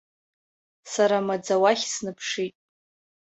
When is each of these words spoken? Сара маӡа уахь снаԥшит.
Сара 0.91 1.17
маӡа 1.27 1.55
уахь 1.61 1.85
снаԥшит. 1.93 2.53